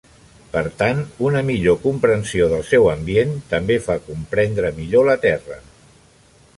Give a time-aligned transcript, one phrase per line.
[0.53, 5.65] Per tant, una millor comprensió del seu ambient també fa comprendre millor la Terra.